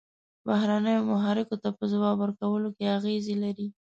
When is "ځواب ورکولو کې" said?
1.91-2.93